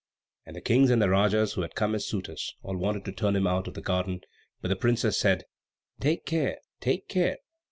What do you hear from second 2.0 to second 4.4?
suitors, all wanted to turn him out of the garden.